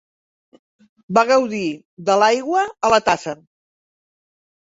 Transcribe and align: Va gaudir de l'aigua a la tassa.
Va 1.17 1.23
gaudir 1.31 1.67
de 2.09 2.15
l'aigua 2.23 2.63
a 2.89 2.93
la 2.95 3.01
tassa. 3.11 3.35